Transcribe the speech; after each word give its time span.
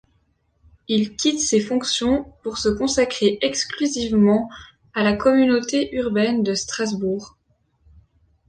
Il 0.87 1.15
quitte 1.15 1.37
ces 1.39 1.59
fonctions 1.59 2.33
pour 2.41 2.57
se 2.57 2.69
consacrer 2.69 3.37
exclusivement 3.43 4.49
à 4.95 5.03
la 5.03 5.15
communauté 5.15 5.93
urbaine 5.93 6.41
de 6.41 6.55
Strasbourg. 6.55 7.37